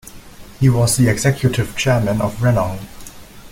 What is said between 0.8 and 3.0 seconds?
the executive chairman of Renong.